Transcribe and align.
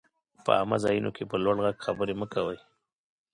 په 0.43 0.51
عامه 0.57 0.77
ځايونو 0.83 1.09
کي 1.15 1.23
په 1.31 1.35
لوړ 1.43 1.57
ږغ 1.63 1.77
خبري 1.85 2.13
مه 2.21 2.27
کوئ! 2.33 2.59